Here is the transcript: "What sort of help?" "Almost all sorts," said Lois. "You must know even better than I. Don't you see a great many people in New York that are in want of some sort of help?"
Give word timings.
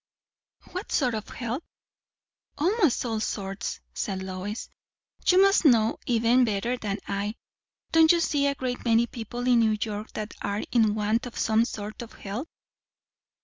"What 0.71 0.91
sort 0.91 1.13
of 1.13 1.29
help?" 1.29 1.63
"Almost 2.57 3.05
all 3.05 3.19
sorts," 3.19 3.81
said 3.93 4.23
Lois. 4.23 4.67
"You 5.27 5.39
must 5.39 5.63
know 5.63 5.99
even 6.07 6.43
better 6.43 6.75
than 6.75 6.97
I. 7.07 7.35
Don't 7.91 8.11
you 8.11 8.19
see 8.19 8.47
a 8.47 8.55
great 8.55 8.83
many 8.83 9.05
people 9.05 9.45
in 9.45 9.59
New 9.59 9.77
York 9.79 10.11
that 10.13 10.33
are 10.41 10.63
in 10.71 10.95
want 10.95 11.27
of 11.27 11.37
some 11.37 11.65
sort 11.65 12.01
of 12.01 12.13
help?" 12.13 12.49